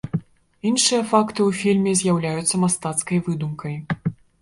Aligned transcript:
Іншыя 0.69 1.01
факты 1.11 1.41
ў 1.49 1.51
фільме 1.61 1.93
з'яўляюцца 2.01 2.63
мастацкай 2.65 3.25
выдумкай. 3.29 3.81